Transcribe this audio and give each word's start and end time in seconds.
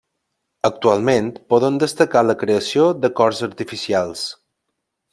Actualment 0.69 1.27
podem 1.53 1.77
destacar 1.85 2.25
la 2.31 2.37
creació 2.45 2.89
de 3.05 3.15
cors 3.21 3.45
artificials. 3.53 4.29